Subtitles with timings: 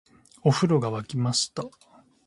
[0.41, 1.61] お風呂が湧きました